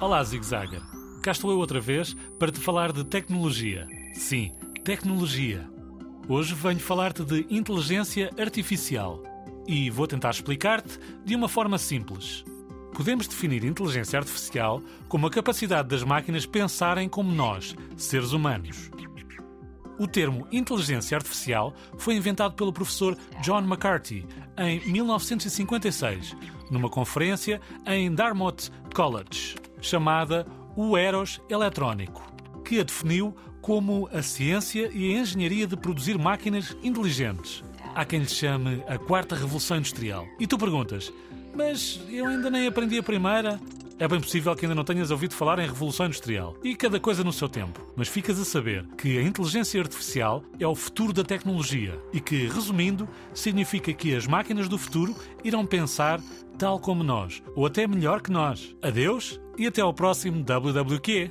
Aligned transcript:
Olá, 0.00 0.24
Zig 0.24 0.42
Zagger. 0.42 0.80
Cá 1.22 1.32
estou 1.32 1.50
eu 1.50 1.58
outra 1.58 1.78
vez 1.78 2.16
para 2.38 2.50
te 2.50 2.58
falar 2.58 2.90
de 2.90 3.04
tecnologia. 3.04 3.86
Sim, 4.14 4.50
tecnologia. 4.82 5.68
Hoje 6.26 6.54
venho 6.54 6.80
falar-te 6.80 7.22
de 7.22 7.46
inteligência 7.50 8.30
artificial 8.38 9.22
e 9.68 9.90
vou 9.90 10.06
tentar 10.06 10.30
explicar-te 10.30 10.98
de 11.22 11.36
uma 11.36 11.50
forma 11.50 11.76
simples. 11.76 12.42
Podemos 12.94 13.28
definir 13.28 13.62
inteligência 13.62 14.18
artificial 14.18 14.82
como 15.06 15.26
a 15.26 15.30
capacidade 15.30 15.88
das 15.88 16.02
máquinas 16.02 16.46
pensarem 16.46 17.06
como 17.06 17.30
nós, 17.30 17.76
seres 17.94 18.32
humanos. 18.32 18.90
O 19.98 20.08
termo 20.08 20.48
inteligência 20.50 21.14
artificial 21.14 21.74
foi 21.98 22.14
inventado 22.14 22.54
pelo 22.54 22.72
professor 22.72 23.18
John 23.42 23.64
McCarthy 23.64 24.26
em 24.56 24.80
1956, 24.90 26.34
numa 26.70 26.88
conferência 26.88 27.60
em 27.84 28.10
Dartmouth 28.14 28.70
College, 28.94 29.59
chamada 29.80 30.46
O 30.76 30.96
Eros 30.96 31.40
Eletrónico, 31.48 32.22
que 32.64 32.80
a 32.80 32.82
definiu 32.82 33.34
como 33.60 34.08
a 34.12 34.22
ciência 34.22 34.90
e 34.92 35.14
a 35.14 35.20
engenharia 35.20 35.66
de 35.66 35.76
produzir 35.76 36.18
máquinas 36.18 36.76
inteligentes. 36.82 37.62
Há 37.94 38.04
quem 38.04 38.20
lhe 38.20 38.28
chame 38.28 38.82
a 38.86 38.98
quarta 38.98 39.34
revolução 39.34 39.76
industrial. 39.78 40.26
E 40.38 40.46
tu 40.46 40.56
perguntas, 40.56 41.12
mas 41.54 42.00
eu 42.08 42.26
ainda 42.26 42.50
nem 42.50 42.66
aprendi 42.66 42.98
a 42.98 43.02
primeira? 43.02 43.60
É 44.00 44.08
bem 44.08 44.18
possível 44.18 44.56
que 44.56 44.64
ainda 44.64 44.74
não 44.74 44.82
tenhas 44.82 45.10
ouvido 45.10 45.34
falar 45.34 45.58
em 45.58 45.66
Revolução 45.66 46.06
Industrial. 46.06 46.56
E 46.64 46.74
cada 46.74 46.98
coisa 46.98 47.22
no 47.22 47.34
seu 47.34 47.50
tempo. 47.50 47.86
Mas 47.94 48.08
ficas 48.08 48.40
a 48.40 48.46
saber 48.46 48.86
que 48.96 49.18
a 49.18 49.22
inteligência 49.22 49.78
artificial 49.78 50.42
é 50.58 50.66
o 50.66 50.74
futuro 50.74 51.12
da 51.12 51.22
tecnologia 51.22 52.00
e 52.10 52.18
que, 52.18 52.46
resumindo, 52.46 53.06
significa 53.34 53.92
que 53.92 54.16
as 54.16 54.26
máquinas 54.26 54.70
do 54.70 54.78
futuro 54.78 55.14
irão 55.44 55.66
pensar 55.66 56.18
tal 56.60 56.78
como 56.78 57.02
nós, 57.02 57.42
ou 57.56 57.64
até 57.64 57.86
melhor 57.86 58.20
que 58.20 58.30
nós. 58.30 58.76
Adeus 58.82 59.40
e 59.56 59.66
até 59.66 59.80
ao 59.80 59.94
próximo 59.94 60.44
WWQ. 60.44 61.30